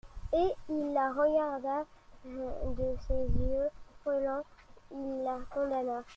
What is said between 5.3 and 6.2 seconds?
condamna.